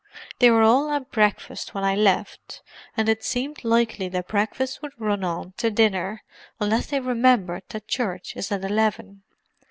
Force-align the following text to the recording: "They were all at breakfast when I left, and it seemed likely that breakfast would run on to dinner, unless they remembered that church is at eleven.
"They 0.39 0.49
were 0.49 0.63
all 0.63 0.89
at 0.89 1.11
breakfast 1.11 1.75
when 1.75 1.83
I 1.83 1.93
left, 1.93 2.63
and 2.97 3.07
it 3.07 3.23
seemed 3.23 3.63
likely 3.63 4.09
that 4.09 4.29
breakfast 4.29 4.81
would 4.81 4.93
run 4.99 5.23
on 5.23 5.53
to 5.57 5.69
dinner, 5.69 6.23
unless 6.59 6.87
they 6.87 6.99
remembered 6.99 7.65
that 7.69 7.87
church 7.87 8.35
is 8.35 8.51
at 8.51 8.65
eleven. 8.65 9.21